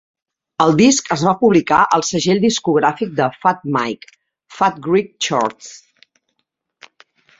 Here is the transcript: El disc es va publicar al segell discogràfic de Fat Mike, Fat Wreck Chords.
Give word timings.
El 0.63 0.71
disc 0.77 1.09
es 1.15 1.25
va 1.27 1.33
publicar 1.41 1.81
al 1.97 2.05
segell 2.07 2.41
discogràfic 2.45 3.11
de 3.19 3.27
Fat 3.43 3.61
Mike, 3.77 4.13
Fat 4.57 4.81
Wreck 4.89 5.13
Chords. 5.27 5.71